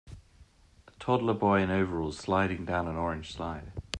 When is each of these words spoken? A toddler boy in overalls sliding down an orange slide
A 0.87 0.91
toddler 0.99 1.35
boy 1.35 1.61
in 1.61 1.69
overalls 1.69 2.17
sliding 2.17 2.65
down 2.65 2.87
an 2.87 2.95
orange 2.95 3.31
slide 3.35 3.71